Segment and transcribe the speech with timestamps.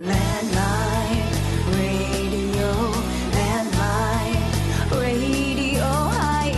[0.00, 1.26] Landline
[1.74, 2.70] radio,
[3.32, 6.50] landline radio, high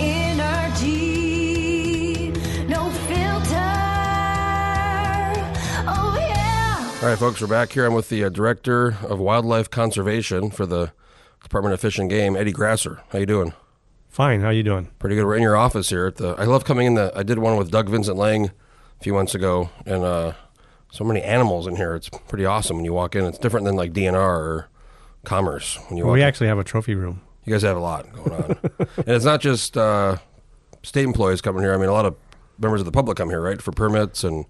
[0.76, 1.12] energy,
[2.68, 3.54] no filter.
[5.88, 6.98] Oh yeah.
[7.02, 7.86] All right, folks, we're back here.
[7.86, 10.92] I'm with the uh, director of wildlife conservation for the
[11.42, 13.00] Department of Fish and Game, Eddie Grasser.
[13.08, 13.54] How you doing?
[14.10, 14.42] Fine.
[14.42, 14.90] How you doing?
[14.98, 15.24] Pretty good.
[15.24, 16.08] We're in your office here.
[16.08, 16.94] At the, I love coming in.
[16.94, 18.52] The I did one with Doug Vincent Lang a
[19.02, 20.32] few months ago, and uh,
[20.90, 21.94] so many animals in here.
[21.94, 23.24] It's pretty awesome when you walk in.
[23.24, 24.68] It's different than like DNR or
[25.24, 26.14] Commerce when you Well, walk.
[26.14, 26.28] we in.
[26.28, 27.20] actually have a trophy room.
[27.44, 28.50] You guys have a lot going on,
[28.96, 30.16] and it's not just uh,
[30.82, 31.74] state employees coming here.
[31.74, 32.14] I mean, a lot of
[32.58, 34.44] members of the public come here, right, for permits and.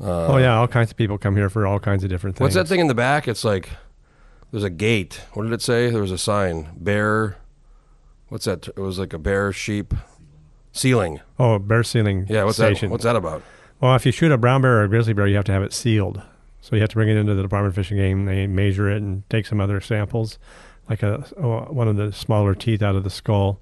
[0.00, 2.44] oh yeah, all kinds of people come here for all kinds of different things.
[2.44, 3.26] What's that thing in the back?
[3.28, 3.70] It's like
[4.50, 5.20] there's a gate.
[5.34, 5.90] What did it say?
[5.90, 6.68] There was a sign.
[6.76, 7.36] Bear.
[8.28, 8.68] What's that?
[8.68, 9.92] It was like a bear sheep
[10.72, 11.20] ceiling.
[11.38, 12.26] Oh, bear ceiling.
[12.28, 12.44] Yeah.
[12.44, 12.88] What's station.
[12.88, 12.92] that?
[12.92, 13.42] What's that about?
[13.80, 15.62] Well, if you shoot a brown bear or a grizzly bear, you have to have
[15.62, 16.22] it sealed.
[16.60, 18.26] So you have to bring it into the Department of Fish and Game.
[18.26, 20.38] They measure it and take some other samples,
[20.88, 23.60] like a one of the smaller teeth out of the skull,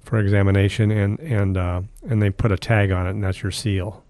[0.00, 3.52] for examination, and and uh, and they put a tag on it, and that's your
[3.52, 4.04] seal.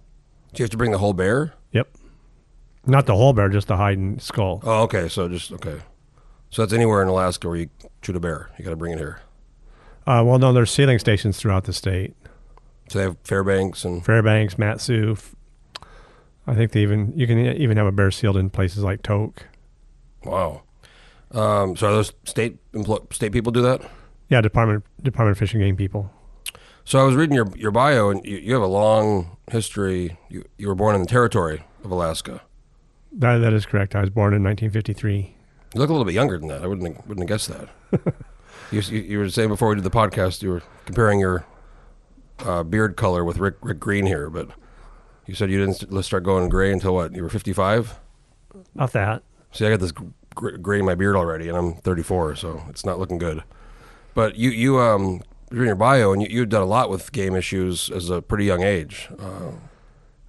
[0.53, 1.55] Do you have to bring the whole bear?
[1.73, 1.89] Yep.
[2.85, 4.61] Not the whole bear, just the hide and skull.
[4.65, 5.09] Oh, okay.
[5.09, 5.81] So just okay.
[6.51, 7.69] So that's anywhere in Alaska where you
[8.03, 8.51] shoot a bear.
[8.59, 9.21] You got to bring it here.
[10.07, 12.15] Uh, well, no, there's sealing stations throughout the state.
[12.89, 15.17] So they have Fairbanks and Fairbanks, Matsu.
[16.47, 19.45] I think they even you can even have a bear sealed in places like Tok.
[20.25, 20.63] wow.
[21.33, 23.83] Um, so are those state empl- state people do that?
[24.29, 26.11] Yeah, Department Department of Fish and Game people.
[26.85, 30.19] So I was reading your your bio, and you, you have a long history.
[30.29, 32.43] You you were born in the territory of Alaska.
[33.13, 33.97] That that is correct.
[33.97, 35.35] I was born in 1953.
[35.75, 36.63] You look a little bit younger than that.
[36.63, 38.15] I wouldn't have, wouldn't have guessed that.
[38.71, 41.45] you, you, you were saying before we did the podcast, you were comparing your
[42.39, 44.51] uh, beard color with Rick Rick Green here, but
[45.27, 47.15] you said you didn't st- start going gray until what?
[47.15, 47.99] You were fifty five.
[48.75, 49.23] Not that.
[49.53, 49.93] See, I got this
[50.35, 53.43] gray in my beard already, and I'm thirty four, so it's not looking good.
[54.15, 57.13] But you you um you're in your bio, and you you've done a lot with
[57.13, 59.09] game issues as a pretty young age.
[59.19, 59.53] Uh,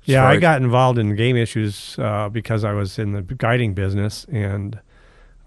[0.04, 4.26] Yeah, I got involved in game issues uh, because I was in the guiding business,
[4.32, 4.80] and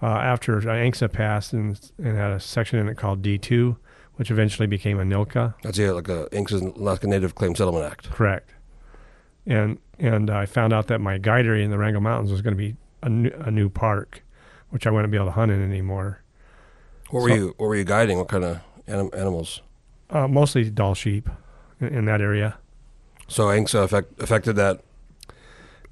[0.02, 3.76] uh, after ANCSA passed and, and had a section in it called D2,
[4.16, 5.54] which eventually became ANILCA.
[5.62, 8.10] That's yeah, like a Inks Alaska Native Claim Settlement Act.
[8.10, 8.50] Correct.
[9.46, 12.58] And and I found out that my guidery in the Wrangell Mountains was going to
[12.58, 14.22] be a new, a new park,
[14.70, 16.22] which I wouldn't be able to hunt in anymore.
[17.10, 18.18] What were So- you What were you guiding?
[18.18, 19.62] What kind of anim- animals?
[20.10, 21.28] Uh, mostly Dall sheep
[21.80, 22.56] in, in that area.
[23.28, 24.80] So ANCSA affect, affected that.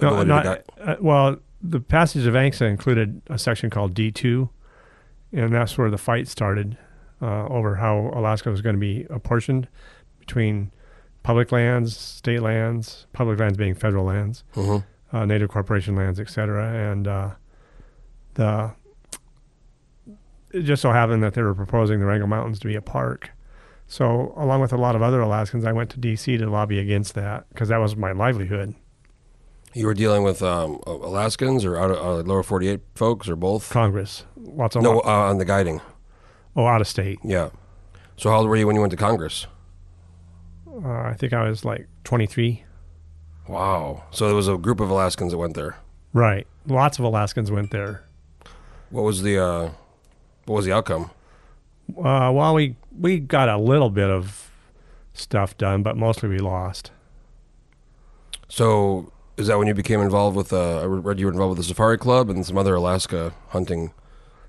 [0.00, 4.48] No, not, uh, well, the passage of ANCSA included a section called D2,
[5.32, 6.76] and that's where the fight started
[7.20, 9.66] uh, over how Alaska was going to be apportioned
[10.20, 10.70] between
[11.28, 14.82] public lands, state lands, public lands being federal lands, Mhm.
[15.12, 16.64] uh, native corporation lands, etc.
[16.72, 17.30] And uh,
[18.32, 18.72] the
[20.52, 23.30] it just so happened that they were proposing the Wrangell Mountains to be a park.
[23.86, 26.38] So, along with a lot of other Alaskans, I went to D.C.
[26.38, 28.74] to lobby against that because that was my livelihood.
[29.74, 33.68] You were dealing with um, Alaskans or out of, uh, lower 48 folks or both?
[33.68, 35.82] Congress, lots of No, uh, on the guiding.
[36.56, 37.18] oh, out of state.
[37.22, 37.50] Yeah.
[38.16, 39.46] So how old were you when you went to Congress?
[40.84, 42.64] Uh, I think I was like 23.
[43.48, 44.04] Wow.
[44.10, 45.76] So there was a group of Alaskans that went there.
[46.12, 48.04] Right, lots of Alaskans went there.
[48.90, 49.70] What was the uh,
[50.46, 51.10] what was the outcome?
[51.90, 54.50] Uh, well, we we got a little bit of
[55.12, 56.90] stuff done, but mostly we lost.
[58.48, 60.52] So is that when you became involved with?
[60.52, 63.92] Uh, I read you were involved with the Safari Club and some other Alaska hunting.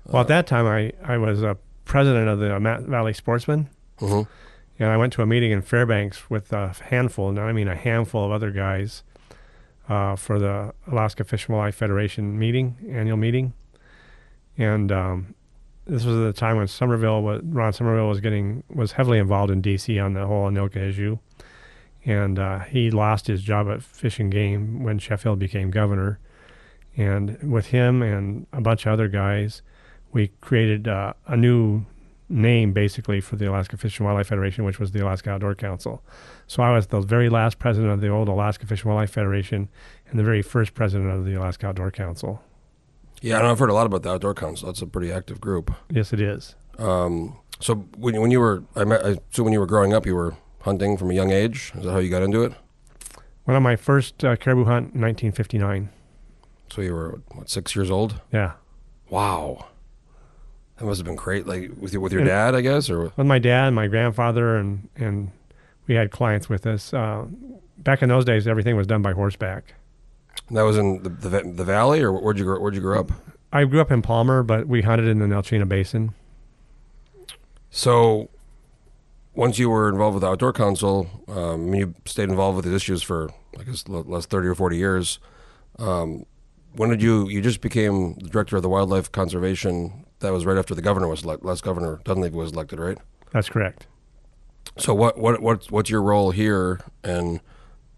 [0.06, 2.58] Well, at that time, I I was a president of the
[2.88, 3.68] Valley Sportsmen,
[4.00, 4.26] Mhm.
[4.80, 7.76] And I went to a meeting in Fairbanks with a handful, and I mean a
[7.76, 9.04] handful of other guys,
[9.90, 13.52] uh, for the Alaska Fish and Wildlife Federation meeting, annual meeting,
[14.56, 15.34] and um,
[15.84, 19.50] this was at the time when Somerville was Ron Somerville was getting was heavily involved
[19.50, 19.98] in D.C.
[19.98, 21.18] on the whole ANILCA issue,
[22.04, 26.20] and uh, he lost his job at Fish and Game when Sheffield became governor,
[26.96, 29.60] and with him and a bunch of other guys,
[30.12, 31.84] we created uh, a new
[32.30, 36.02] name basically for the Alaska Fish and Wildlife Federation, which was the Alaska Outdoor Council.
[36.46, 39.68] So I was the very last president of the old Alaska Fish and Wildlife Federation
[40.08, 42.42] and the very first president of the Alaska Outdoor Council.
[43.20, 44.66] Yeah, I know I've heard a lot about the Outdoor Council.
[44.66, 45.72] That's a pretty active group.
[45.90, 46.54] Yes, it is.
[46.78, 50.06] Um, so when when you were, I, met, I assume when you were growing up,
[50.06, 51.72] you were hunting from a young age.
[51.76, 52.54] Is that how you got into it?
[53.46, 55.90] Went on my first uh, caribou hunt in 1959.
[56.70, 58.20] So you were what six years old?
[58.32, 58.52] Yeah,
[59.10, 59.66] Wow,
[60.80, 61.46] that must have been great.
[61.46, 63.86] Like with your with your And- dad, I guess, or with my dad and my
[63.86, 65.30] grandfather, and and
[65.86, 66.92] we had clients with us.
[66.94, 67.26] Uh,
[67.78, 69.74] back in those days, everything was done by horseback.
[70.50, 73.12] that was in the the, the valley, or where'd you grow, where'd you grow up?
[73.52, 76.14] I grew up in Palmer, but we hunted in the Nelchina Basin.
[77.70, 78.30] So,
[79.34, 83.02] once you were involved with the Outdoor Council, um, you stayed involved with these issues
[83.02, 85.18] for, I guess, the last 30 or 40 years.
[85.78, 86.24] Um,
[86.74, 90.04] when did you, you just became the director of the Wildlife Conservation?
[90.20, 91.46] That was right after the governor was elected.
[91.46, 92.98] Last governor, Dunleavy, was elected, right?
[93.32, 93.86] That's correct.
[94.76, 96.80] So, what, what, what's, what's your role here?
[97.02, 97.40] And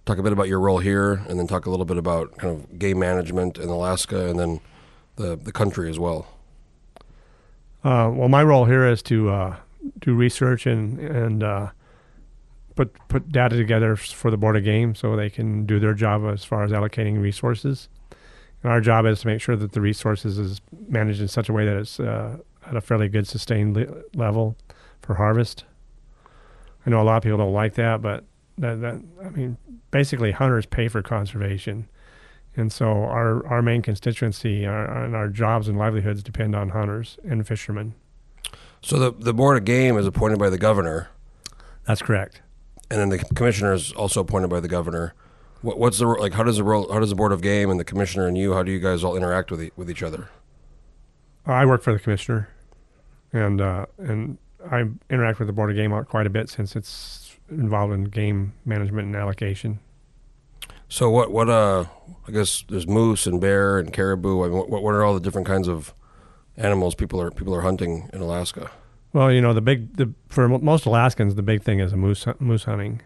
[0.04, 2.54] talk a bit about your role here, and then talk a little bit about kind
[2.54, 4.60] of game management in Alaska and then
[5.16, 6.26] the, the country as well.
[7.84, 9.56] Uh, well, my role here is to uh,
[9.98, 11.70] do research and and uh,
[12.76, 16.24] put put data together for the board of game so they can do their job
[16.24, 17.88] as far as allocating resources.
[18.62, 21.52] And our job is to make sure that the resources is managed in such a
[21.52, 24.56] way that it's uh, at a fairly good sustained le- level
[25.00, 25.64] for harvest.
[26.86, 28.24] I know a lot of people don't like that, but
[28.58, 29.56] that, that I mean,
[29.90, 31.88] basically, hunters pay for conservation,
[32.56, 37.18] and so our our main constituency our, and our jobs and livelihoods depend on hunters
[37.28, 37.94] and fishermen.
[38.82, 41.08] So, the, the board of game is appointed by the governor.
[41.86, 42.42] That's correct.
[42.90, 45.14] and then the commissioner is also appointed by the governor.
[45.62, 46.34] What, what's the like?
[46.34, 46.92] How does the role?
[46.92, 48.52] How does the board of game and the commissioner and you?
[48.52, 50.28] How do you guys all interact with e- with each other?
[51.46, 52.48] I work for the commissioner,
[53.32, 54.38] and uh, and
[54.70, 58.54] I interact with the board of game quite a bit since it's involved in game
[58.64, 59.78] management and allocation.
[60.88, 61.32] So what?
[61.32, 61.48] What?
[61.48, 61.84] Uh,
[62.26, 64.44] I guess there's moose and bear and caribou.
[64.44, 65.94] I mean, what, what are all the different kinds of
[66.56, 68.70] animals people are people are hunting in Alaska?
[69.12, 72.26] Well, you know, the big the for most Alaskans, the big thing is a moose
[72.38, 73.02] moose hunting,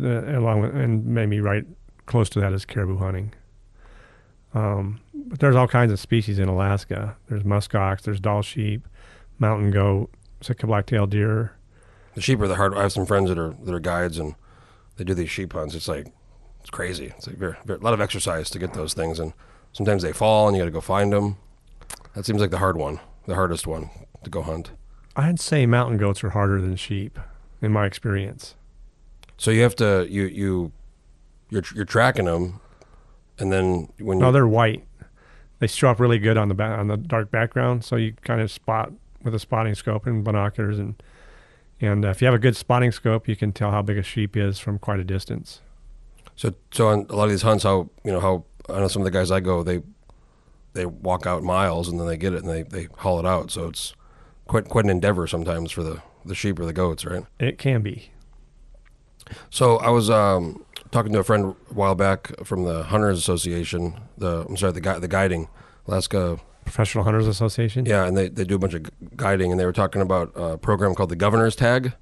[0.00, 1.64] the, along with and maybe right
[2.06, 3.32] close to that is caribou hunting.
[4.54, 7.16] Um, but there's all kinds of species in Alaska.
[7.28, 8.86] There's muskox, there's Dall sheep,
[9.38, 10.10] mountain goat,
[10.40, 11.56] Sitka black-tailed deer.
[12.14, 12.74] The sheep are the hard.
[12.74, 14.34] I have some friends that are that are guides and
[14.96, 15.74] they do these sheep hunts.
[15.74, 16.08] It's like
[16.60, 17.06] it's crazy.
[17.16, 19.32] It's like very, very, a lot of exercise to get those things, and
[19.72, 21.36] sometimes they fall and you got to go find them.
[22.14, 23.90] That seems like the hard one, the hardest one
[24.22, 24.72] to go hunt.
[25.16, 27.18] I'd say mountain goats are harder than sheep,
[27.60, 28.54] in my experience.
[29.36, 30.72] So you have to you you
[31.50, 32.60] you're you're tracking them,
[33.38, 34.84] and then when you No, they're white.
[35.58, 38.40] They show up really good on the ba- on the dark background, so you kind
[38.40, 38.92] of spot
[39.22, 41.00] with a spotting scope and binoculars, and
[41.80, 44.02] and uh, if you have a good spotting scope, you can tell how big a
[44.02, 45.60] sheep is from quite a distance.
[46.36, 49.02] so so on a lot of these hunts, how you know how I know some
[49.02, 49.82] of the guys I go they
[50.72, 53.50] they walk out miles and then they get it and they they haul it out.
[53.50, 53.94] So it's
[54.46, 57.24] quite quite an endeavor sometimes for the the sheep or the goats, right?
[57.38, 58.10] It can be.
[59.50, 63.94] So I was um, talking to a friend a while back from the Hunters Association.
[64.18, 65.48] The I'm sorry, the guy, the guiding
[65.86, 66.38] Alaska.
[66.64, 69.72] Professional Hunters Association, Yeah, and they, they do a bunch of guiding, and they were
[69.72, 71.92] talking about a program called the Governor's Tag,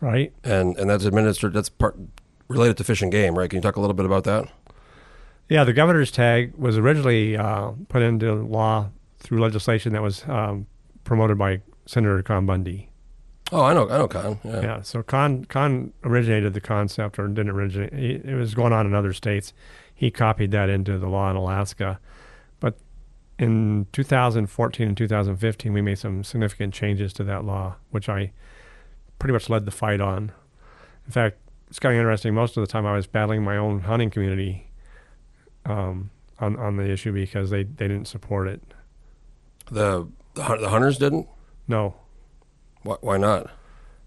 [0.00, 0.32] right?
[0.42, 1.52] and and that's administered.
[1.52, 1.96] That's part
[2.48, 3.50] related to fish and game, right?
[3.50, 4.48] Can you talk a little bit about that?
[5.48, 8.88] Yeah, the governor's tag was originally uh, put into law
[9.18, 10.66] through legislation that was um,
[11.04, 12.88] promoted by Senator Con Bunde.
[13.52, 14.38] Oh, I know, I know, Con.
[14.42, 14.60] Yeah.
[14.60, 17.92] Yeah, so Con Con originated the concept, or didn't originate.
[17.92, 19.52] It it was going on in other states.
[19.94, 22.00] He copied that into the law in Alaska,
[22.60, 22.76] but
[23.38, 28.32] in 2014 and 2015, we made some significant changes to that law, which I
[29.18, 30.32] pretty much led the fight on.
[31.06, 31.38] In fact,
[31.68, 32.34] it's kind of interesting.
[32.34, 34.70] Most of the time, I was battling my own hunting community
[35.64, 36.10] um,
[36.40, 38.60] on on the issue because they, they didn't support it.
[39.70, 41.28] The the, the hunters didn't.
[41.68, 41.94] No,
[42.86, 43.50] Why, why not?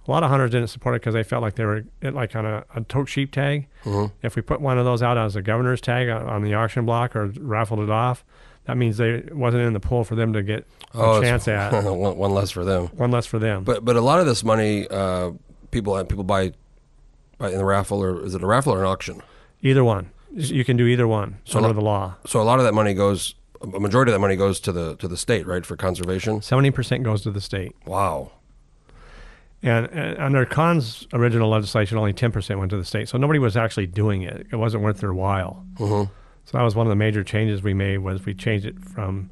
[0.07, 2.35] a lot of hunters didn't support it because they felt like they were it like
[2.35, 3.67] on a, a tote sheep tag.
[3.83, 6.55] hmm If we put one of those out as a governor's tag on on the
[6.55, 8.25] auction block or raffled it off,
[8.65, 11.71] that means they wasn't in the pool for them to get a Oh, chance at.
[11.83, 12.87] one, one less for them.
[12.87, 13.63] One less for them.
[13.63, 15.31] But but a lot of this money, uh,
[15.69, 16.53] people people buy,
[17.37, 19.21] buy in the raffle, or is it a raffle or an auction?
[19.61, 22.15] either one, you can do either one So under lo- the law.
[22.25, 24.95] So a lot of that money goes, a majority of that money goes to the
[24.95, 26.41] to the state, right, for conservation.
[26.41, 28.31] Seventy percent goes to the state, Wow.
[29.61, 33.09] And, and under Con's original legislation, only ten percent went to the state.
[33.09, 34.47] So nobody was actually doing it.
[34.51, 35.65] It wasn't worth their while.
[35.77, 36.03] hmm
[36.45, 39.29] So that was one of the major changes we made was we changed it from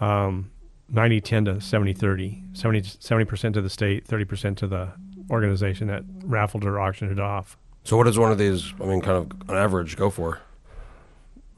[0.00, 0.50] um,
[0.92, 2.56] 90-10 to 70-30.
[3.02, 4.92] 70 percent to the state, thirty percent to the
[5.30, 7.56] organization that raffled or auctioned it off.
[7.82, 10.40] So what does one of these, I mean, kind of on average, go for?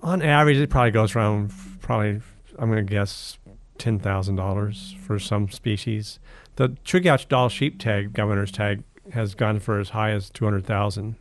[0.03, 2.21] On average, it probably goes around probably
[2.59, 3.37] I'm going to guess
[3.77, 6.19] ten thousand dollars for some species.
[6.59, 10.67] The Chugach Dall sheep tag, governor's tag, has gone for as high as two hundred
[10.67, 11.15] thousand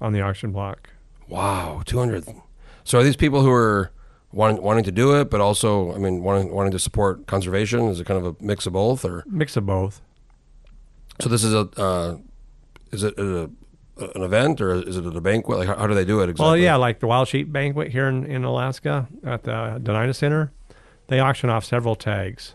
[0.00, 0.90] on the auction block.
[1.28, 2.24] Wow, two hundred.
[2.84, 3.90] So are these people who are
[4.30, 7.88] wanting wanting to do it, but also, I mean, wanting wanting to support conservation?
[7.88, 10.00] Is it kind of a mix of both, or Mix of both.
[11.20, 12.18] so this is a uh,
[12.92, 13.50] is it a,
[14.14, 15.58] an event or is it at a banquet?
[15.58, 16.46] Like how, how do they do it exactly?
[16.46, 20.52] Well, yeah, like the Wild Sheep Banquet here in, in Alaska at the Dena'ina Center.
[21.08, 22.54] they auction off several tags.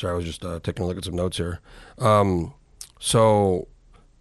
[0.00, 1.60] Sorry, I was just uh, taking a look at some notes here.
[1.98, 2.54] Um,
[2.98, 3.68] so,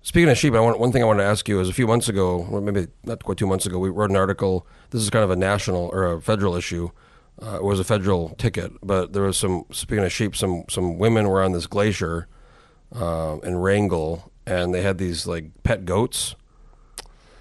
[0.02, 1.88] speaking of sheep, I want, one thing I wanted to ask you is a few
[1.88, 4.68] months ago, maybe not quite two months ago, we wrote an article.
[4.90, 6.90] This is kind of a national or a federal issue.
[7.42, 9.64] Uh, it was a federal ticket, but there was some.
[9.72, 12.28] Speaking of sheep, some some women were on this glacier
[12.94, 16.36] uh, in Wrangell, and they had these like pet goats,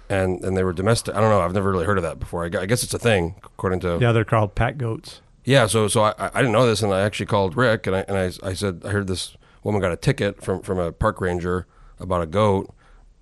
[0.09, 1.13] and and they were domestic.
[1.13, 1.41] I don't know.
[1.41, 2.45] I've never really heard of that before.
[2.45, 5.19] I I guess it's a thing, according to Yeah, they're called pet goats.
[5.49, 8.05] Yeah, so so I, I didn't know this, and I actually called Rick, and I
[8.07, 11.19] and I, I said I heard this woman got a ticket from from a park
[11.19, 11.65] ranger
[11.99, 12.71] about a goat,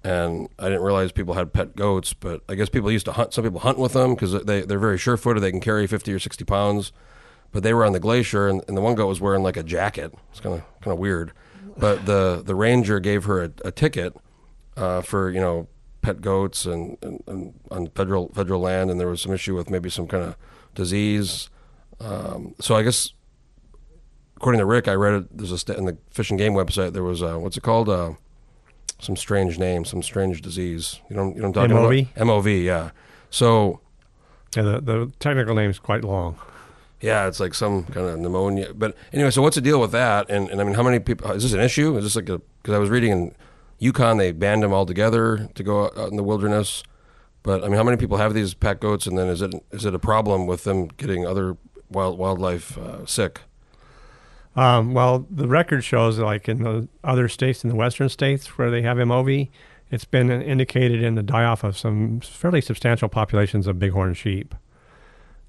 [0.03, 3.34] and I didn't realize people had pet goats, but I guess people used to hunt.
[3.34, 5.41] Some people hunt with them because they they're very sure footed.
[5.41, 6.91] They can carry fifty or sixty pounds,
[7.53, 9.63] but they were on the glacier, and, and the one goat was wearing like a
[9.63, 10.13] jacket.
[10.31, 11.31] It's kind of kind of weird,
[11.77, 14.13] but the the ranger gave her a, a ticket
[14.75, 15.69] uh, for you know
[16.01, 19.69] pet goats and, and, and on federal federal land, and there was some issue with
[19.69, 20.36] maybe some kind of
[20.75, 21.50] disease.
[22.00, 23.12] Um, so I guess,
[24.36, 25.38] according to Rick, I read it.
[25.38, 26.94] There's a st- in the Fish and Game website.
[26.94, 27.89] There was uh, what's it called?
[27.89, 28.13] Uh,
[29.00, 31.00] some strange name, some strange disease.
[31.10, 32.12] You know, you know what I'm talking MOV?
[32.16, 32.27] about?
[32.44, 32.92] MOV, yeah.
[33.30, 33.80] So
[34.56, 36.36] Yeah, the, the technical name is quite long.
[37.01, 38.74] yeah, it's like some kind of pneumonia.
[38.74, 40.30] But anyway, so what's the deal with that?
[40.30, 41.30] And, and I mean, how many people?
[41.32, 41.96] Is this an issue?
[41.98, 42.39] Is this like a?
[42.62, 43.36] Because I was reading in
[43.80, 46.82] Yukon, they banned them altogether to go out, out in the wilderness.
[47.44, 49.06] But I mean, how many people have these pack goats?
[49.06, 51.56] And then is it is it a problem with them getting other
[51.89, 53.41] wild wildlife uh, sick?
[54.56, 58.72] Um, well, the record shows, like in the other states, in the western states where
[58.72, 59.50] they have MOV,
[59.91, 64.56] it's been indicated in the die off of some fairly substantial populations of bighorn sheep.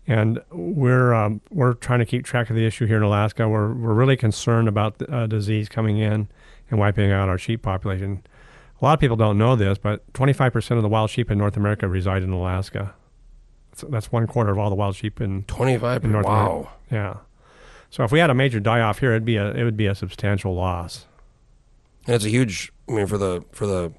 [0.07, 3.49] And we're um, we're trying to keep track of the issue here in Alaska.
[3.49, 6.29] We're we're really concerned about the, uh, disease coming in
[6.71, 8.23] and wiping out our sheep population.
[8.81, 11.57] A lot of people don't know this, but 25% of the wild sheep in North
[11.57, 12.95] America reside in Alaska.
[13.81, 16.03] That's, that's one quarter of all the wild sheep in Twenty five.
[16.05, 16.11] Wow.
[16.11, 16.69] America.
[16.91, 17.17] Yeah.
[17.91, 19.87] So if we had a major die off here, it'd be a it would be
[19.87, 21.07] a substantial loss.
[22.07, 22.73] And it's a huge.
[22.89, 23.93] I mean, for the for the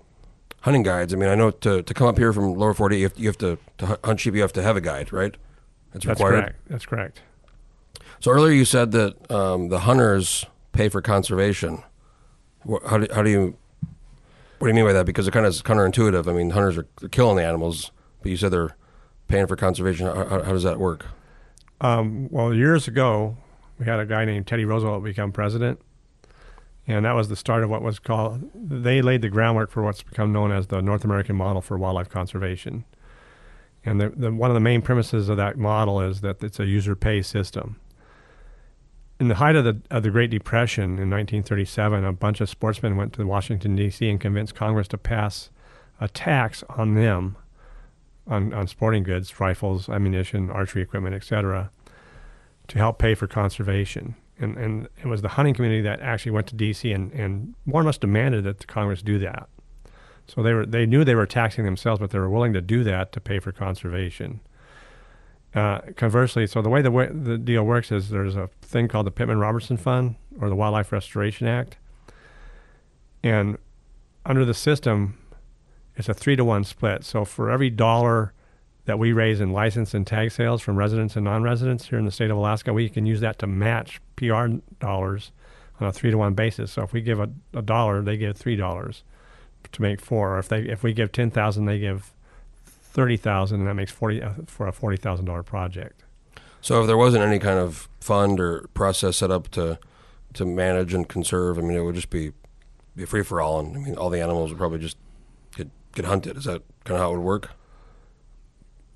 [0.61, 1.13] hunting guides.
[1.13, 3.27] I mean, I know to, to come up here from lower forty, you have, you
[3.27, 4.35] have to to hunt sheep.
[4.35, 5.35] You have to have a guide, right?
[5.93, 6.59] That's That's correct.
[6.69, 7.21] That's correct.
[8.19, 11.83] So earlier you said that um, the hunters pay for conservation.
[12.87, 13.57] How do, how do you?
[14.59, 15.05] What do you mean by that?
[15.05, 16.27] Because it kind of is counterintuitive.
[16.27, 18.75] I mean, hunters they're killing the animals, but you said they're
[19.29, 20.07] paying for conservation.
[20.07, 21.05] How, how, does that work?
[21.79, 23.37] Um, well, years ago,
[23.77, 25.79] we had a guy named Teddy Roosevelt become president,
[26.85, 28.49] and that was the start of what was called.
[28.53, 32.09] They laid the groundwork for what's become known as the North American model for wildlife
[32.09, 32.83] conservation.
[33.85, 36.65] And the, the, one of the main premises of that model is that it's a
[36.65, 37.79] user pay system.
[39.19, 42.95] In the height of the of the Great Depression in 1937, a bunch of sportsmen
[42.95, 44.09] went to Washington D.C.
[44.09, 45.49] and convinced Congress to pass
[45.99, 47.35] a tax on them,
[48.29, 51.71] on on sporting goods, rifles, ammunition, archery equipment, etc.,
[52.67, 54.15] to help pay for conservation.
[54.39, 56.91] And and it was the hunting community that actually went to D.C.
[56.91, 59.49] and and more or less demanded that the Congress do that.
[60.27, 62.83] So they were they knew they were taxing themselves, but they were willing to do
[62.83, 64.39] that to pay for conservation.
[65.55, 69.07] Uh, conversely, so the way the way the deal works is there's a thing called
[69.07, 71.77] the Pittman Robertson Fund or the Wildlife Restoration Act,
[73.23, 73.57] and
[74.25, 75.17] under the system,
[75.99, 77.03] it's a three to one split.
[77.03, 78.31] So for every dollar
[78.85, 82.11] that we raise in license and tag sales from residents and non-residents here in the
[82.11, 84.47] state of Alaska, we can use that to match PR
[84.79, 85.33] dollars
[85.79, 86.71] on a three to one basis.
[86.71, 89.03] So if we give a, a dollar, they give three dollars
[89.73, 90.35] to make four.
[90.35, 92.13] Or if they if we give ten thousand, they give
[92.65, 96.01] thirty thousand, and that makes forty uh, for a forty thousand dollar project.
[96.61, 99.79] So if there wasn't any kind of fund or process set up to
[100.33, 102.31] to manage and conserve, I mean, it would just be
[102.95, 104.95] be free for all, and I mean, all the animals would probably just
[105.93, 106.37] get hunted.
[106.37, 107.49] Is that kind of how it would work?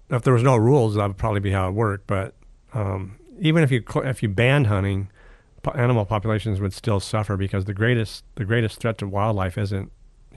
[0.09, 2.07] If there was no rules, that would probably be how it worked.
[2.07, 2.35] But
[2.73, 5.09] um, even if you if you banned hunting,
[5.73, 9.91] animal populations would still suffer because the greatest the greatest threat to wildlife isn't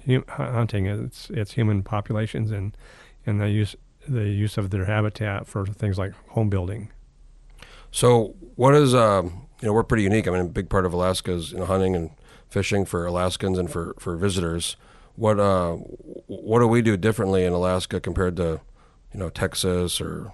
[0.04, 2.76] hu- hu- hunting; it's it's human populations and
[3.26, 3.76] and the use
[4.08, 6.90] the use of their habitat for things like home building.
[7.90, 10.28] So what is um, you know we're pretty unique.
[10.28, 12.10] I mean, a big part of Alaska is you know hunting and
[12.48, 14.76] fishing for Alaskans and for, for visitors.
[15.16, 15.72] What uh,
[16.26, 18.60] what do we do differently in Alaska compared to
[19.12, 20.32] you know Texas or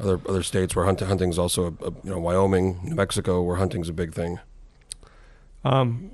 [0.00, 3.56] other other states where hunt, hunting's also a, a, you know Wyoming, New Mexico, where
[3.56, 4.38] hunting's a big thing.
[5.64, 6.10] Um,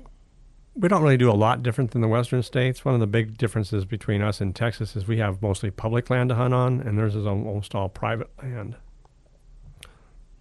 [0.75, 2.83] we don't really do a lot different than the western states.
[2.83, 6.29] One of the big differences between us and Texas is we have mostly public land
[6.29, 8.75] to hunt on, and theirs is almost all private land.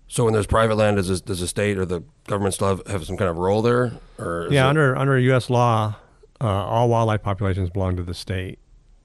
[0.09, 2.87] So when there's private land, does this, does the state or the government still have,
[2.87, 3.93] have some kind of role there?
[4.19, 5.49] Or Yeah, it- under under U.S.
[5.51, 5.97] law,
[6.43, 8.59] uh, all wildlife populations belong to the state.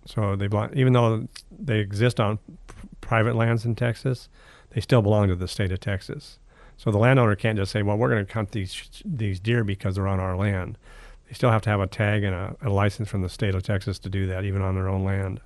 [0.05, 2.53] So they belong, even though they exist on p-
[3.01, 4.29] private lands in Texas,
[4.71, 6.39] they still belong to the state of Texas.
[6.77, 9.95] So the landowner can't just say, "Well, we're going to hunt these these deer because
[9.95, 10.77] they're on our land."
[11.27, 13.63] They still have to have a tag and a, a license from the state of
[13.63, 15.41] Texas to do that, even on their own land.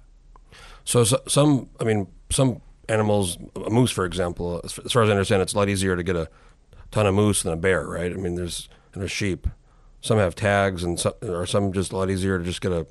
[0.84, 5.14] So, so some, I mean, some animals, a moose, for example, as far as I
[5.14, 6.30] understand, it's a lot easier to get a
[6.92, 8.12] ton of moose than a bear, right?
[8.12, 9.48] I mean, there's and there's sheep.
[10.02, 12.88] Some have tags, and some or some just a lot easier to just get a.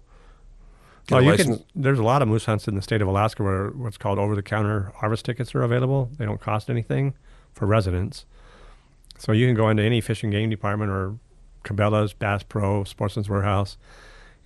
[1.07, 1.57] Get Well, a oh, you license.
[1.59, 1.83] can.
[1.83, 4.93] There's a lot of moose hunts in the state of Alaska where what's called over-the-counter
[4.97, 6.11] harvest tickets are available.
[6.19, 7.15] They don't cost anything
[7.53, 8.27] for residents,
[9.19, 11.17] so you can go into any fishing game department or
[11.65, 13.77] Cabela's, Bass Pro, Sportsman's Warehouse,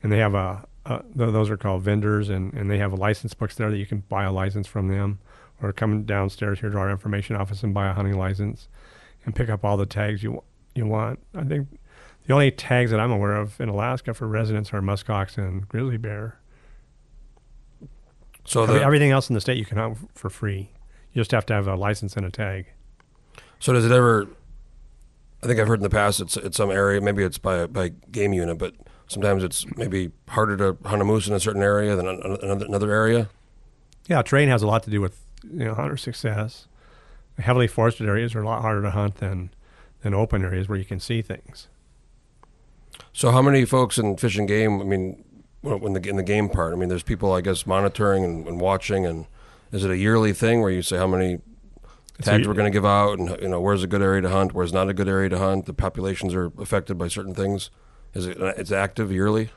[0.03, 0.67] and they have a.
[0.87, 3.87] a those are called vendors, and, and they have a license books there that you
[3.87, 5.19] can buy a license from them,
[5.63, 8.69] or come downstairs here to our information office and buy a hunting license,
[9.25, 10.43] and pick up all the tags you
[10.75, 11.19] you want.
[11.35, 11.69] I think
[12.27, 15.99] the only tags that I'm aware of in Alaska for residents are muskox and grizzly
[15.99, 16.39] bear.
[18.45, 20.71] So the, everything else in the state you can hunt for free.
[21.13, 22.67] You just have to have a license and a tag.
[23.59, 24.29] so does it ever?
[25.43, 27.01] I think I've heard in the past it's it's some area.
[27.01, 28.75] Maybe it's by by game unit, but
[29.07, 32.91] sometimes it's maybe harder to hunt a moose in a certain area than another another
[32.91, 33.29] area.
[34.09, 36.69] Yeah, terrain has a lot to do with you know hunter success.
[37.39, 39.51] Heavily forested areas are a lot harder to hunt than
[40.03, 41.69] than open areas where you can see things.
[43.15, 44.81] So how many folks in fish and game?
[44.81, 45.25] I mean,
[45.63, 48.61] when the in the game part, I mean, there's people I guess monitoring and, and
[48.61, 49.27] watching, and
[49.71, 51.39] is it a yearly thing where you say how many
[52.21, 54.53] tags we're going to give out, and you know where's a good area to hunt,
[54.53, 55.67] where's not a good area to hunt?
[55.67, 57.71] The populations are affected by certain things.
[58.15, 59.51] Is it it's active yearly?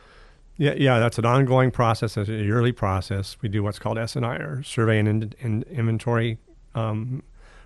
[0.57, 2.15] Yeah, yeah, that's an ongoing process.
[2.15, 3.37] It's a yearly process.
[3.41, 6.37] We do what's called SNI or survey and in, in, inventory
[6.73, 7.21] um,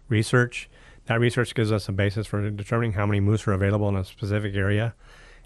[0.10, 0.70] research.
[1.06, 4.04] That research gives us a basis for determining how many moose are available in a
[4.04, 4.94] specific area,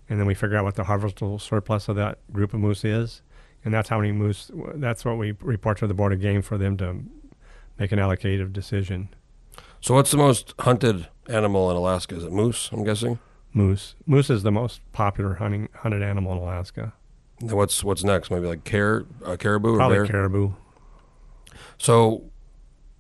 [0.10, 3.22] and then we figure out what the harvestable surplus of that group of moose is,
[3.64, 4.52] and that's how many moose.
[4.76, 7.04] That's what we report to the board of game for them to
[7.80, 9.10] make an allocative decision.
[9.82, 12.16] So what's the most hunted animal in Alaska?
[12.16, 12.70] Is it moose?
[12.72, 13.20] I'm guessing.
[13.54, 13.96] Moose.
[14.06, 16.94] Moose is the most popular hunting hunted animal in Alaska.
[17.40, 18.32] And what's what's next?
[18.32, 20.06] Maybe like car, uh, caribou or Probably bear.
[20.08, 20.53] caribou.
[21.77, 22.24] So,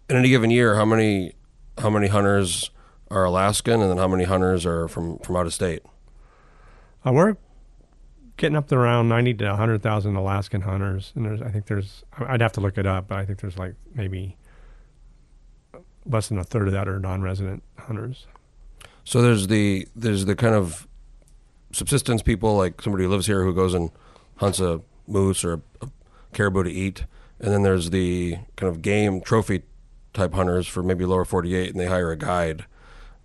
[0.09, 1.33] in any given year, how many
[1.77, 2.71] how many hunters
[3.11, 5.83] are Alaskan, and then how many hunters are from from out of state?
[7.05, 7.37] Uh, we're
[8.37, 12.03] getting up to around ninety to hundred thousand Alaskan hunters, and there's I think there's
[12.17, 14.37] I'd have to look it up, but I think there's like maybe
[16.05, 18.27] less than a third of that are non-resident hunters.
[19.03, 20.87] So there's the there's the kind of
[21.71, 23.91] subsistence people like somebody who lives here who goes and
[24.37, 25.89] hunts a moose or a
[26.33, 27.05] caribou to eat,
[27.39, 29.63] and then there's the kind of game trophy
[30.13, 32.65] type hunters for maybe lower 48, and they hire a guide.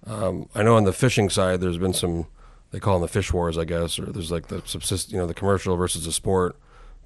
[0.07, 2.27] Um, I know on the fishing side, there's been some
[2.71, 5.27] they call them the fish wars, I guess, or there's like the subsist, you know,
[5.27, 6.57] the commercial versus the sport.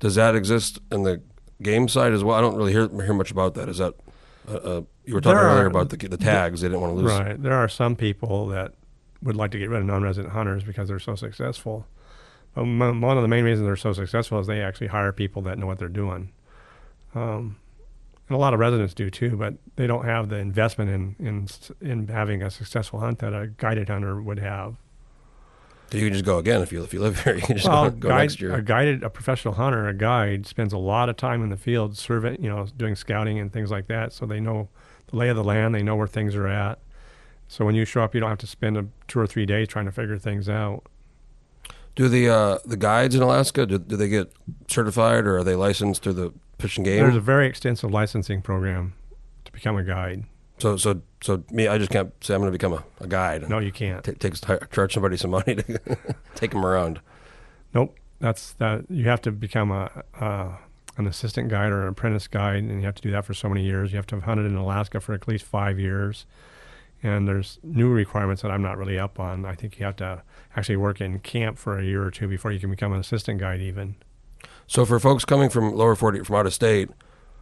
[0.01, 1.23] Does that exist in the
[1.63, 2.37] game side as well?
[2.37, 3.69] I don't really hear hear much about that.
[3.69, 3.95] Is that
[4.49, 6.61] uh, uh, you were talking There earlier are- about the the tags?
[6.61, 7.13] They didn't want to lose.
[7.19, 7.43] Right.
[7.43, 8.75] There are some people that
[9.23, 11.87] would like to get rid of non-resident hunters because they're so successful.
[12.55, 15.41] But m- one of the main reasons they're so successful is they actually hire people
[15.43, 16.31] that know what they're doing.
[17.15, 17.57] Um,
[18.29, 21.49] and a lot of residents do too, but they don't have the investment in in
[21.81, 24.77] in having a successful hunt that a guided hunter would have.
[25.93, 27.35] You can just go again if you if you live here.
[27.37, 28.55] You can just well, go, go guide, next year.
[28.55, 31.97] a guided, a professional hunter, a guide spends a lot of time in the field,
[31.97, 34.13] survey, you know, doing scouting and things like that.
[34.13, 34.69] So they know
[35.09, 36.79] the lay of the land, they know where things are at.
[37.47, 39.69] So when you show up, you don't have to spend a, two or three days
[39.69, 40.85] trying to figure things out.
[41.95, 44.33] Do the uh, the guides in Alaska do, do they get
[44.69, 46.99] certified or are they licensed through the fish and game?
[46.99, 48.95] There's a very extensive licensing program
[49.45, 50.25] to become a guide.
[50.59, 53.49] So so so me, I just can't say I'm going to become a, a guide.
[53.49, 54.05] No, you can't.
[54.05, 55.97] T- takes charge somebody some money to
[56.35, 57.01] take them around.
[57.73, 57.97] Nope.
[58.21, 58.85] That's that.
[58.89, 59.91] You have to become a,
[60.21, 60.59] a
[60.97, 63.49] an assistant guide or an apprentice guide, and you have to do that for so
[63.49, 63.93] many years.
[63.93, 66.27] You have to have hunted in Alaska for at least five years.
[67.03, 69.45] And there's new requirements that I'm not really up on.
[69.45, 70.23] I think you have to
[70.57, 73.41] actually work in camp for a year or two before you can become an assistant
[73.41, 73.97] guide, even.
[74.67, 76.89] So for folks coming from lower 40 from out of state,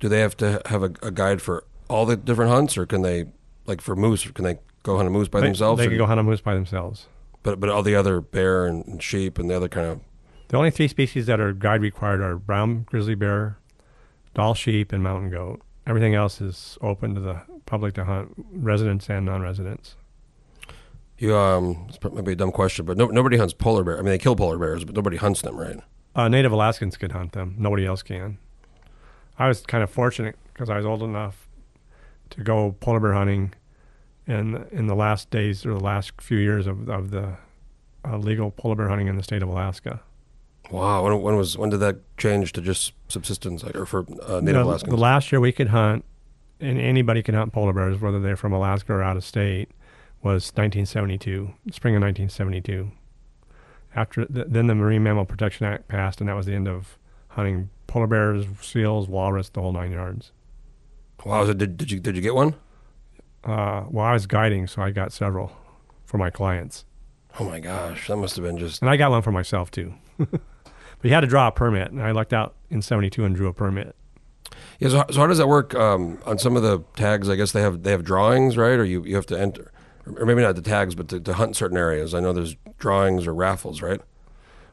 [0.01, 3.02] do they have to have a, a guide for all the different hunts, or can
[3.02, 3.26] they
[3.66, 4.26] like for moose?
[4.31, 5.78] Can they go hunt a moose by they, themselves?
[5.78, 7.07] They or- can go hunt a moose by themselves.
[7.42, 10.00] but but all the other bear and, and sheep and the other kind of
[10.48, 13.59] The only three species that are guide required are brown grizzly bear,
[14.35, 15.61] Dall sheep, and mountain goat.
[15.87, 19.96] Everything else is open to the public to hunt, residents and non-residents.
[21.18, 21.87] you um.
[21.88, 23.98] It's maybe a dumb question, but no, nobody hunts polar bear.
[23.98, 25.78] I mean, they kill polar bears, but nobody hunts them, right?
[26.14, 27.55] Uh, Native Alaskans can hunt them.
[27.59, 28.38] Nobody else can.
[29.38, 31.41] I was kind of fortunate because I was old enough
[32.32, 33.54] to go polar bear hunting,
[34.26, 37.36] in in the last days or the last few years of of the
[38.04, 40.00] uh, legal polar bear hunting in the state of Alaska.
[40.70, 41.04] Wow.
[41.04, 44.52] When, when was when did that change to just subsistence, or for uh, Native You
[44.52, 44.94] know, Alaskans?
[44.94, 46.04] The last year we could hunt
[46.60, 49.68] and anybody could hunt polar bears, whether they're from Alaska or out of state,
[50.22, 52.92] was 1972, spring of 1972.
[53.94, 56.96] After th- then, the Marine Mammal Protection Act passed, and that was the end of
[57.28, 60.30] hunting polar bears, seals, walrus, the whole nine yards.
[61.24, 61.46] Wow.
[61.46, 62.54] So did, did you did you get one?
[63.44, 65.52] Uh, well, I was guiding, so I got several
[66.04, 66.85] for my clients,
[67.38, 69.94] Oh my gosh, that must have been just and I got one for myself too.
[70.18, 70.40] but
[71.02, 73.54] you had to draw a permit, and I lucked out in '72 and drew a
[73.54, 73.96] permit.
[74.78, 77.30] Yeah, so, so how does that work um, on some of the tags?
[77.30, 78.78] I guess they have they have drawings, right?
[78.78, 79.72] Or you, you have to enter,
[80.18, 82.12] or maybe not the tags, but to, to hunt certain areas.
[82.14, 84.00] I know there's drawings or raffles, right?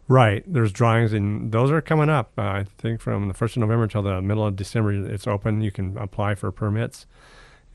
[0.09, 0.43] Right.
[0.51, 2.31] There's drawings, and those are coming up.
[2.37, 5.61] Uh, I think from the first of November until the middle of December, it's open.
[5.61, 7.05] You can apply for permits.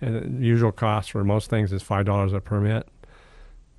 [0.00, 2.88] And the usual cost for most things is five dollars a permit,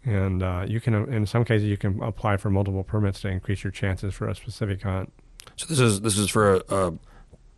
[0.06, 3.64] and uh, you can, in some cases, you can apply for multiple permits to increase
[3.66, 5.12] your chances for a specific hunt.
[5.58, 6.94] So this is this is for a, a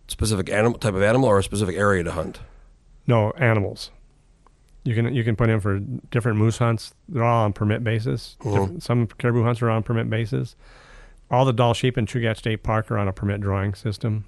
[0.07, 2.39] specific animal type of animal or a specific area to hunt.
[3.05, 3.91] No animals.
[4.83, 6.95] You can you can put in for different moose hunts.
[7.07, 8.38] They're all on permit basis.
[8.41, 8.81] Mhm.
[8.81, 10.55] Some caribou hunts are on permit basis.
[11.30, 14.26] All the Dall sheep in Chugach State Park are on a permit drawing system.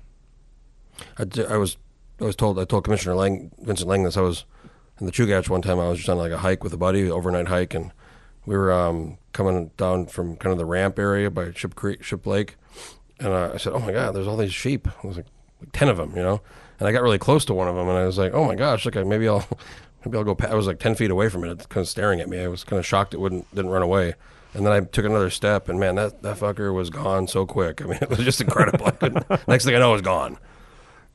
[1.18, 1.78] I, I was
[2.20, 4.18] I was told I told Commissioner Lang Vincent Lang this.
[4.18, 4.46] I was
[5.00, 5.80] in the Chugach one time.
[5.80, 7.92] I was just on like a hike with a buddy, overnight hike, and
[8.46, 12.26] we were um, coming down from kind of the ramp area by Ship Creek, Ship
[12.26, 12.56] Lake,
[13.20, 15.28] and I said, "Oh my God, there's all these sheep." I was like,
[15.62, 16.42] like ten of them, you know.
[16.80, 18.56] And I got really close to one of them, and I was like, "Oh my
[18.56, 19.46] gosh, look, maybe I'll
[20.06, 20.48] maybe I'll go." Pa-.
[20.48, 22.42] I was like ten feet away from it, it's kind of staring at me.
[22.42, 24.16] I was kind of shocked it wouldn't didn't run away.
[24.54, 27.82] And then I took another step, and man, that, that fucker was gone so quick.
[27.82, 28.92] I mean, it was just incredible.
[29.48, 30.38] Next thing I know, it was gone.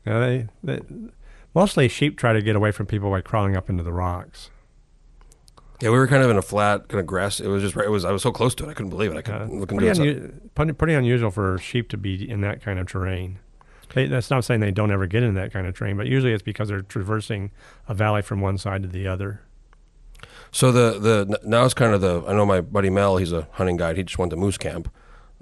[0.07, 0.81] Yeah, they, they
[1.55, 4.51] mostly sheep try to get away from people by crawling up into the rocks.
[5.81, 7.41] Yeah, we were kind of in a flat kind of grass.
[7.41, 7.87] It was just right.
[7.87, 8.05] It was.
[8.05, 8.69] I was so close to it.
[8.71, 9.17] I couldn't believe it.
[9.17, 12.41] I Uh, couldn't look pretty, into unu- pretty, pretty unusual for sheep to be in
[12.43, 13.41] that kind of terrain.
[13.93, 16.33] They, that's not saying they don't ever get in that kind of terrain, but usually
[16.33, 17.51] it's because they're traversing
[17.89, 19.41] a valley from one side to the other.
[20.55, 22.25] So the the now it's kind of the.
[22.29, 23.17] I know my buddy Mel.
[23.17, 23.97] He's a hunting guide.
[23.97, 24.89] He just went to moose camp.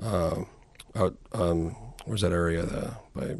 [0.02, 0.44] Uh,
[0.96, 2.62] out um, where's that area?
[2.62, 3.36] The by.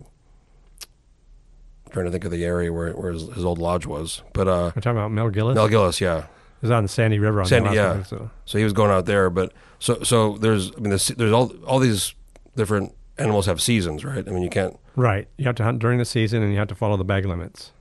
[1.90, 4.72] trying to think of the area where where his, his old lodge was, but uh,
[4.76, 5.54] We're talking about Mel Gillis.
[5.54, 6.26] Mel Gillis, yeah.
[6.60, 7.92] is on the Sandy River on Sandy, the yeah.
[7.92, 8.30] Peninsula.
[8.44, 11.54] So he was going out there, but so so there's I mean there's, there's all
[11.66, 12.14] all these
[12.54, 14.28] different animals have seasons, right?
[14.28, 14.78] I mean you can't.
[14.94, 15.26] Right.
[15.38, 17.72] You have to hunt during the season and you have to follow the bag limits.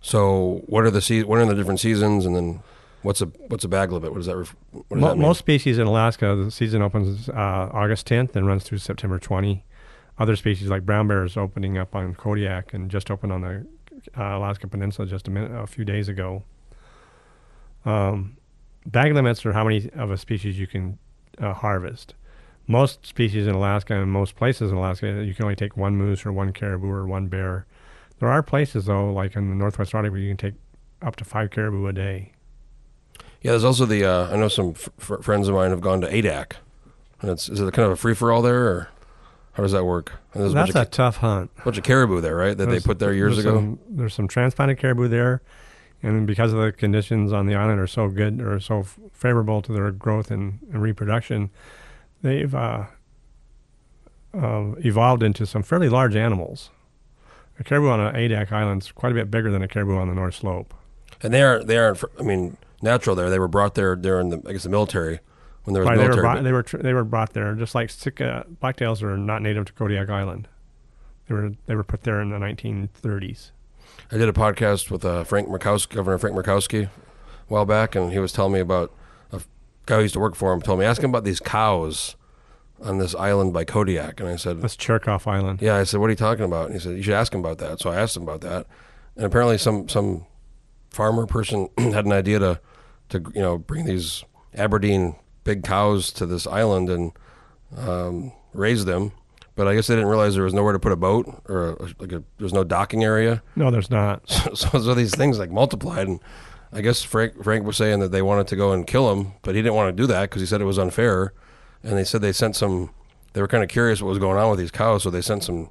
[0.00, 2.62] So what are the se- what are the different seasons, and then
[3.02, 4.10] what's a what's a bag limit?
[4.10, 7.28] What does that ref- what does Mo- that most species in Alaska, the season opens
[7.28, 9.64] uh, August 10th and runs through September 20.
[10.18, 13.66] Other species like brown bear is opening up on Kodiak and just opened on the
[14.16, 16.42] uh, Alaska Peninsula just a minute, a few days ago.
[17.84, 18.36] Um,
[18.86, 20.98] bag limits are how many of a species you can
[21.38, 22.14] uh, harvest.
[22.66, 26.26] Most species in Alaska and most places in Alaska, you can only take one moose
[26.26, 27.66] or one caribou or one bear.
[28.18, 30.54] There are places though, like in the Northwest Arctic, where you can take
[31.02, 32.32] up to five caribou a day.
[33.46, 34.04] Yeah, there's also the.
[34.04, 36.54] Uh, I know some f- friends of mine have gone to Adak,
[37.20, 38.88] and it's is it kind of a free for all there, or
[39.52, 40.14] how does that work?
[40.34, 41.52] And there's a That's a bunch, tough hunt.
[41.58, 42.56] of, bunch of caribou there, right?
[42.56, 43.54] That they put there years there's ago.
[43.54, 45.42] Some, there's some transplanted caribou there,
[46.02, 49.62] and because of the conditions on the island are so good or so f- favorable
[49.62, 51.50] to their growth and, and reproduction,
[52.22, 52.86] they've uh,
[54.34, 56.70] uh, evolved into some fairly large animals.
[57.60, 60.08] A caribou on an Adak Island is quite a bit bigger than a caribou on
[60.08, 60.74] the North Slope.
[61.22, 61.68] And they aren't.
[61.68, 62.02] They aren't.
[62.18, 63.28] I mean, natural there.
[63.30, 65.20] They were brought there during the I guess the military
[65.64, 66.22] when there was Right, they were military.
[66.22, 69.66] brought, they were tr- they were brought there just like Sitka blacktails are not native
[69.66, 70.48] to Kodiak Island.
[71.28, 73.50] They were they were put there in the 1930s.
[74.12, 76.90] I did a podcast with uh, Frank Murkowski, Governor Frank Murkowski, a
[77.48, 78.92] while back, and he was telling me about
[79.32, 79.40] a
[79.86, 80.62] guy who used to work for him.
[80.62, 82.14] Told me, ask him about these cows
[82.80, 85.60] on this island by Kodiak, and I said, That's Chirikof Island.
[85.62, 87.40] Yeah, I said, "What are you talking about?" And he said, "You should ask him
[87.40, 88.66] about that." So I asked him about that,
[89.16, 90.26] and apparently some some
[90.90, 92.60] farmer person had an idea to
[93.10, 97.12] to you know bring these Aberdeen big cows to this island and
[97.76, 99.12] um, raise them,
[99.54, 101.88] but I guess they didn't realize there was nowhere to put a boat or a,
[101.98, 103.42] like a, there's no docking area.
[103.54, 104.22] No, there's not.
[104.28, 106.20] So, so, so these things like multiplied, and
[106.72, 109.54] I guess Frank Frank was saying that they wanted to go and kill him, but
[109.54, 111.32] he didn't want to do that because he said it was unfair.
[111.82, 112.90] And they said they sent some.
[113.32, 115.44] They were kind of curious what was going on with these cows, so they sent
[115.44, 115.70] some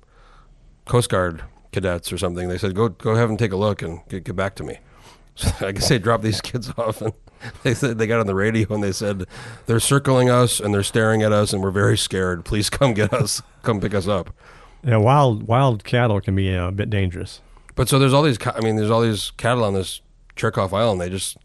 [0.86, 2.48] Coast Guard cadets or something.
[2.48, 4.80] They said, "Go go have them take a look and get, get back to me."
[5.38, 7.12] So I guess they dropped these kids off, and
[7.64, 9.26] they said they got on the radio and they said
[9.66, 12.46] they're circling us and they're staring at us and we're very scared.
[12.46, 14.34] Please come get us, come pick us up.
[14.84, 17.42] Yeah, wild wild cattle can be uh, a bit dangerous.
[17.76, 18.38] But so there's all these.
[18.46, 20.02] I mean, there's all these cattle on this
[20.36, 21.02] Chirikof Island.
[21.02, 21.38] They just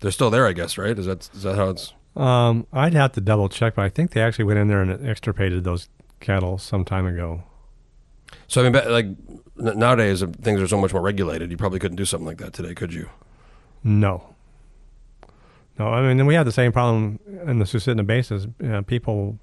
[0.00, 0.98] they're still there, I guess, right?
[0.98, 1.94] Is that is that how it's?
[2.16, 5.06] Um, I'd have to double check, but I think they actually went in there and
[5.06, 7.44] extirpated those cattle some time ago.
[8.48, 9.06] So I mean, like
[9.56, 11.50] nowadays uh, things are so much more regulated.
[11.50, 13.08] You probably couldn't do something like that today, could you?
[13.82, 14.34] No.
[15.80, 18.54] No, I mean we had the same problem in the Susitna Basin.
[18.62, 19.38] Uh, people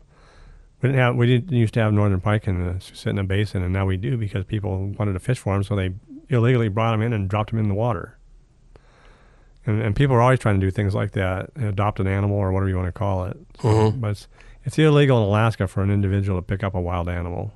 [0.83, 3.73] we didn't have we didn't used to have northern pike in the Susitna Basin, and
[3.73, 5.95] now we do because people wanted to fish for them, so they
[6.29, 8.19] illegally brought them in and dropped them in the water.
[9.65, 12.51] And, and people are always trying to do things like that, adopt an animal or
[12.51, 13.37] whatever you want to call it.
[13.59, 13.99] So, Mhm.
[13.99, 14.27] But it's,
[14.63, 17.51] it's illegal in Alaska for an individual to pick up a wild animal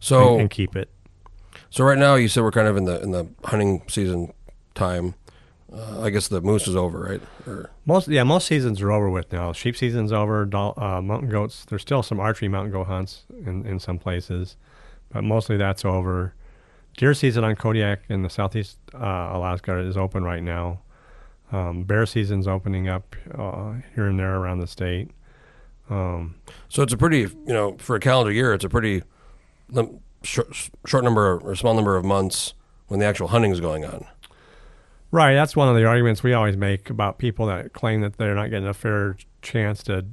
[0.00, 0.88] So and, and keep it.
[1.68, 4.32] So right now, you said we're kind of in the in the hunting season
[4.74, 5.14] time.
[5.74, 7.20] Uh, I guess the moose is over, right?
[7.46, 9.52] Or, Most yeah, most seasons are over with now.
[9.52, 10.44] Sheep season's over.
[10.44, 11.64] Dol- uh, mountain goats.
[11.64, 14.56] There's still some archery mountain goat hunts in, in some places,
[15.10, 16.34] but mostly that's over.
[16.96, 20.80] Deer season on Kodiak in the southeast uh, Alaska is open right now.
[21.50, 25.10] Um, bear season's opening up uh, here and there around the state.
[25.90, 26.36] Um,
[26.68, 29.02] so it's a pretty, you know, for a calendar year, it's a pretty
[30.22, 30.54] short,
[30.86, 32.54] short number or small number of months
[32.86, 34.06] when the actual hunting is going on.
[35.14, 38.34] Right, that's one of the arguments we always make about people that claim that they're
[38.34, 40.06] not getting a fair chance to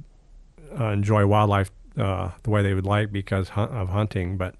[0.78, 4.36] uh, enjoy wildlife uh, the way they would like because of hunting.
[4.36, 4.54] But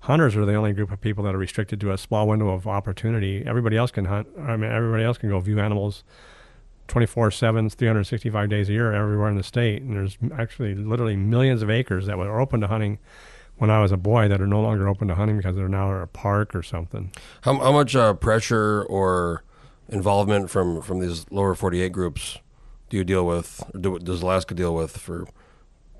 [0.00, 2.66] hunters are the only group of people that are restricted to a small window of
[2.66, 3.42] opportunity.
[3.46, 4.28] Everybody else can hunt.
[4.38, 6.04] I mean, everybody else can go view animals
[6.88, 9.80] 24 7, 365 days a year everywhere in the state.
[9.80, 12.98] And there's actually literally millions of acres that were open to hunting
[13.56, 15.96] when I was a boy that are no longer open to hunting because they're now
[15.96, 17.12] in a park or something.
[17.40, 19.42] How, how much uh, pressure or
[19.88, 22.38] involvement from, from these lower 48 groups
[22.88, 25.26] do you deal with, or do, does Alaska deal with for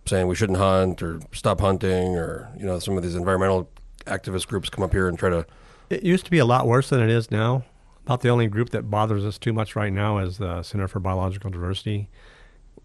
[0.07, 3.68] saying we shouldn't hunt or stop hunting or, you know, some of these environmental
[4.07, 5.44] activist groups come up here and try to
[5.90, 7.64] It used to be a lot worse than it is now.
[8.05, 11.01] About the only group that bothers us too much right now is the Center for
[11.01, 12.09] Biological Diversity,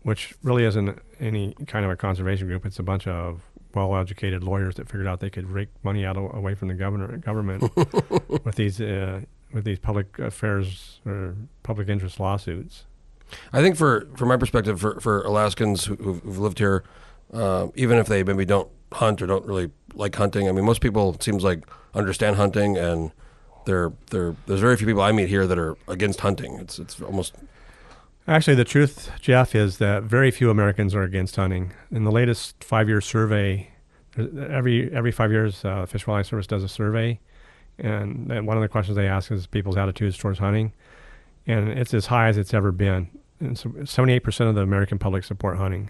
[0.02, 2.66] which really isn't any kind of a conservation group.
[2.66, 3.42] It's a bunch of
[3.76, 7.62] well-educated lawyers that figured out they could rake money out away from the governor, government
[8.44, 9.22] with these uh,
[9.54, 12.86] with these public affairs or public interest lawsuits.
[13.54, 16.84] I think for from my perspective, for for Alaskans who, who've, who've lived here,
[17.34, 20.82] uh, even if they maybe don't hunt or don't really like hunting, I mean, most
[20.82, 23.12] people it seems like understand hunting, and
[23.66, 26.60] they're they're there's very few people I meet here that are against hunting.
[26.60, 27.36] It's it's almost
[28.28, 31.74] Actually, the truth, Jeff, is that very few Americans are against hunting.
[31.92, 33.72] In the latest five-year survey,
[34.18, 37.20] every every five years, uh, Fish and Wildlife Service does a survey,
[37.78, 40.74] and, and one of the questions they ask is people's attitudes towards hunting,
[41.48, 43.10] and it's as high as it's ever been.
[43.40, 45.90] And so, seventy-eight percent of the American public support hunting,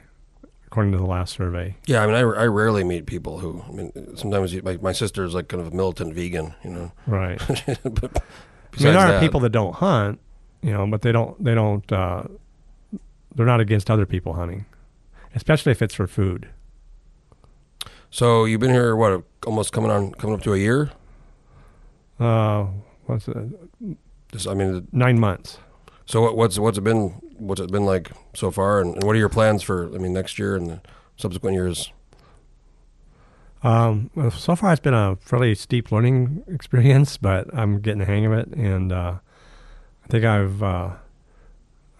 [0.67, 1.75] according to the last survey.
[1.85, 2.01] yeah.
[2.01, 3.63] I mean, I, I rarely meet people who.
[3.67, 6.69] I mean, sometimes you, my my sister is like kind of a militant vegan, you
[6.69, 6.91] know.
[7.07, 7.39] Right.
[7.83, 8.23] but
[8.79, 10.19] I mean, there are that, people that don't hunt,
[10.61, 12.23] you know, but they don't they don't uh,
[13.35, 14.65] they're not against other people hunting,
[15.35, 16.49] especially if it's for food.
[18.09, 20.91] So you've been here what almost coming on coming up to a year.
[22.21, 22.67] Uh,
[23.05, 23.37] what's it?
[24.31, 25.57] Just, I mean, Nine months.
[26.05, 29.15] so what, what's what's it been what's it been like so far, and, and what
[29.15, 30.81] are your plans for I mean next year and the
[31.17, 31.91] subsequent years?
[33.63, 38.05] Um, well, so far, it's been a fairly steep learning experience, but I'm getting the
[38.05, 39.15] hang of it, and uh,
[40.03, 40.91] I think I've uh,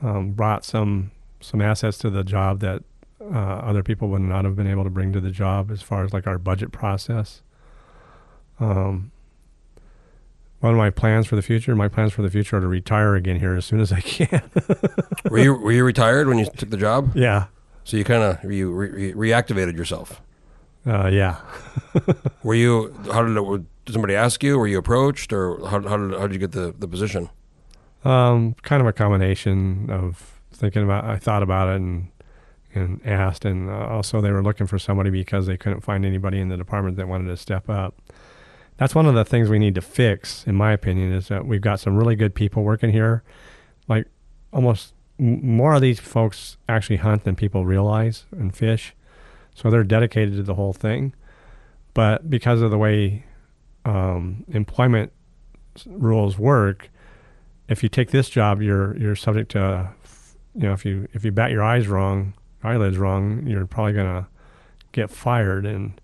[0.01, 2.83] um, brought some some assets to the job that
[3.19, 6.03] uh, other people would not have been able to bring to the job, as far
[6.03, 7.41] as like our budget process.
[8.59, 9.11] Um,
[10.61, 13.15] one of my plans for the future, my plans for the future are to retire
[13.15, 14.41] again here as soon as I can.
[15.29, 17.11] were you were you retired when you took the job?
[17.15, 17.45] yeah,
[17.83, 20.21] So you kind of you re- re- reactivated yourself.
[20.85, 21.35] uh, yeah.
[22.43, 22.93] Were you?
[23.11, 23.65] How did it?
[23.85, 24.57] Did somebody ask you?
[24.57, 27.29] Were you approached, or how, how did how did you get the, the position?
[28.03, 31.03] Um, kind of a combination of thinking about.
[31.05, 32.07] I thought about it and
[32.73, 36.39] and asked, and uh, also they were looking for somebody because they couldn't find anybody
[36.39, 37.95] in the department that wanted to step up.
[38.81, 41.61] That's one of the things we need to fix, in my opinion, is that we've
[41.61, 43.21] got some really good people working here.
[43.87, 44.07] Like
[44.51, 48.95] almost more of these folks actually hunt than people realize and fish,
[49.53, 51.13] so they're dedicated to the whole thing.
[51.93, 53.23] But because of the way
[53.85, 55.11] um, employment
[55.85, 56.89] rules work,
[57.69, 59.91] if you take this job, you're you're subject to,
[60.55, 64.27] you know, if you if you bat your eyes wrong, eyelids wrong, you're probably gonna
[64.91, 65.67] get fired.
[65.67, 66.01] And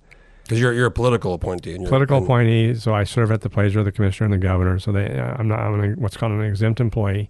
[0.47, 1.73] Because you're you're a political appointee.
[1.75, 4.45] And political and- appointee, so I serve at the pleasure of the commissioner and the
[4.45, 4.79] governor.
[4.79, 7.29] So they, uh, I'm not I'm an, what's called an exempt employee,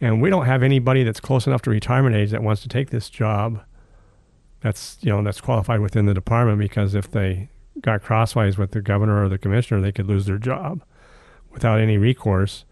[0.00, 2.88] and we don't have anybody that's close enough to retirement age that wants to take
[2.88, 3.60] this job.
[4.62, 7.50] That's you know that's qualified within the department because if they
[7.82, 10.82] got crosswise with the governor or the commissioner, they could lose their job
[11.52, 12.64] without any recourse,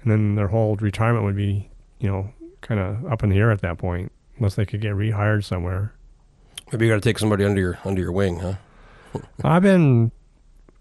[0.00, 3.50] and then their whole retirement would be you know kind of up in the air
[3.50, 5.92] at that point unless they could get rehired somewhere.
[6.72, 8.54] Maybe you got to take somebody under your under your wing, huh?
[9.44, 10.10] I've been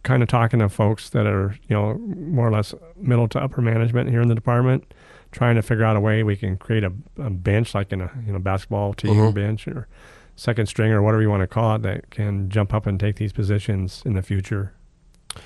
[0.03, 3.61] kind of talking to folks that are, you know, more or less middle to upper
[3.61, 4.93] management here in the department,
[5.31, 8.11] trying to figure out a way we can create a, a bench like in a
[8.25, 9.33] you know basketball team Mhm.
[9.33, 9.87] bench or
[10.35, 13.15] second string or whatever you want to call it that can jump up and take
[13.17, 14.73] these positions in the future.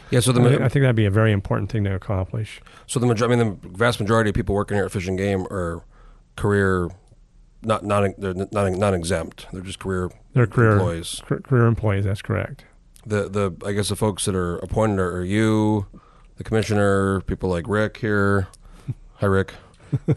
[0.09, 0.19] Yeah.
[0.21, 2.59] So the I, I think that'd be a very important thing to accomplish.
[2.87, 5.17] so the major- I mean the vast majority of people working here at Fish and
[5.17, 5.83] Game are
[6.35, 6.89] career,
[7.61, 9.45] not not they're not not exempt.
[9.53, 11.21] They're just career They're career employees.
[11.43, 12.05] career employees.
[12.05, 12.63] That's correct.
[13.07, 15.85] The the I guess the folks that are appointed are, are you,
[16.35, 18.47] the commissioner, people like Rick here.
[19.15, 19.53] Hi Rick.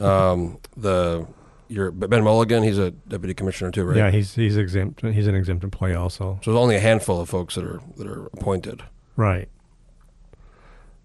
[0.00, 1.26] um, the
[1.68, 3.96] your Ben Mulligan, he's a deputy commissioner too, right?
[3.96, 5.02] Yeah, he's he's exempt.
[5.02, 6.40] He's an exempt employee also.
[6.42, 8.82] So there's only a handful of folks that are that are appointed.
[9.16, 9.48] Right.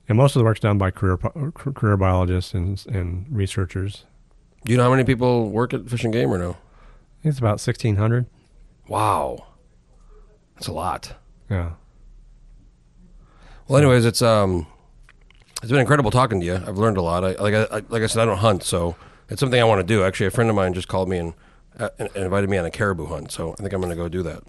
[0.10, 4.06] And most of the work's done by career career biologists and and researchers.
[4.64, 6.50] Do you know how many people work at Fish and Game or no?
[6.50, 8.26] I think it's about sixteen hundred.
[8.88, 9.46] Wow,
[10.56, 11.16] that's a lot.
[11.50, 11.72] Yeah.
[13.68, 14.68] Well, anyways, it's um,
[15.62, 16.56] it's been incredible talking to you.
[16.56, 17.24] I've learned a lot.
[17.24, 18.96] I like I, like I said, I don't hunt, so
[19.30, 20.04] it's something I want to do.
[20.04, 21.34] Actually, a friend of mine just called me and,
[21.80, 24.08] uh, and invited me on a caribou hunt, so I think I'm going to go
[24.08, 24.44] do that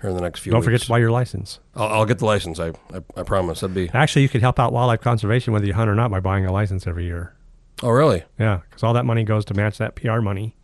[0.00, 0.52] here in the next few.
[0.52, 1.58] Don't forget to buy your license.
[1.74, 2.58] I'll, I'll get the license.
[2.58, 3.60] I, I I promise.
[3.60, 3.90] That'd be.
[3.92, 6.52] Actually, you could help out wildlife conservation whether you hunt or not by buying a
[6.52, 7.34] license every year.
[7.82, 8.24] Oh, really?
[8.38, 10.56] Yeah, because all that money goes to match that PR money.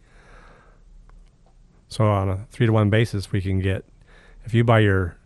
[1.89, 3.85] So on a three to one basis, we can get
[4.47, 5.17] if you buy your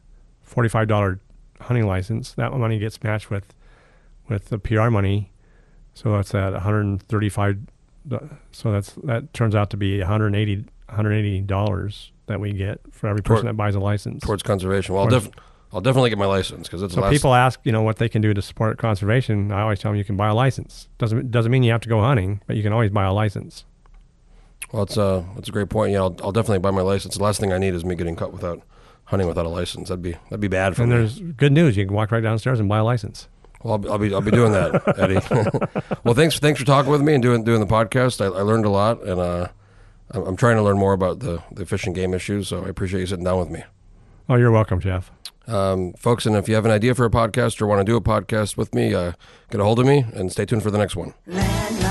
[0.46, 1.20] forty-five dollar
[1.60, 3.54] hunting license, that money gets matched with
[4.28, 5.30] with the PR money.
[5.92, 7.58] So that's at one hundred and thirty-five.
[8.52, 11.40] So that's that turns out to be one hundred and eighty.
[11.42, 14.22] dollars that we get for every person Toward- that buys a license.
[14.22, 14.94] Towards conservation.
[14.94, 15.30] Well, I'll, def-
[15.72, 18.20] I'll definitely get my license because it's So people ask, you know, what they can
[18.22, 19.52] do to support conservation.
[19.52, 20.88] I always tell them you can buy a license.
[20.98, 23.64] Doesn't doesn't mean you have to go hunting, but you can always buy a license.
[24.72, 25.92] Well, it's uh, it's a great point.
[25.92, 27.16] Yeah, I'll, I'll definitely buy my license.
[27.16, 28.60] The last thing I need is me getting cut without
[29.06, 29.88] hunting without a license.
[29.88, 30.98] That'd be that'd be bad for And me.
[30.98, 31.76] there's good news.
[31.76, 33.28] You can walk right downstairs and buy a license.
[33.62, 35.96] Well, I'll be, I'll be I'll be doing that, Eddie.
[36.04, 38.20] well, thanks thanks for talking with me and doing doing the podcast.
[38.20, 39.48] I, I learned a lot, and uh,
[40.12, 42.48] I'm, I'm trying to learn more about the the fish and game issues.
[42.48, 43.64] So I appreciate you sitting down with me,
[44.28, 45.10] Oh, you're welcome, Jeff.
[45.48, 46.26] um, folks.
[46.26, 48.56] And if you have an idea for a podcast or want to do a podcast
[48.56, 49.12] with me, uh,
[49.50, 51.14] get a hold of me and stay tuned for the next one.
[51.26, 51.85] Land